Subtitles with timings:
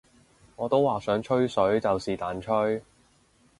[0.55, 2.81] 我都話想吹水就是但吹